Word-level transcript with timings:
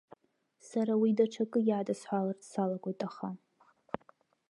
Сара 0.67 0.93
уи 1.01 1.11
даҽакы 1.17 1.59
иадысҳәаларц 1.69 2.41
салагоит 2.51 2.99
аха. 3.07 3.29